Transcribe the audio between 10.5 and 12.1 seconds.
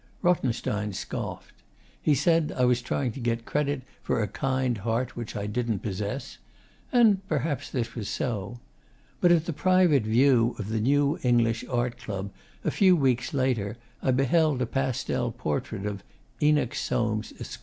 of the New English Art